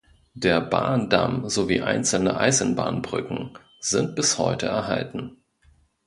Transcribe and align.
Der 0.33 0.61
Bahndamm 0.61 1.47
sowie 1.47 1.81
einzelne 1.81 2.35
Eisenbahnbrücken 2.37 3.59
sind 3.81 4.15
bis 4.15 4.39
heute 4.39 4.65
erhalten. 4.65 5.43